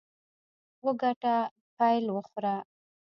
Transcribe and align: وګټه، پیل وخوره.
وګټه، 0.85 1.35
پیل 1.77 2.05
وخوره. 2.15 2.55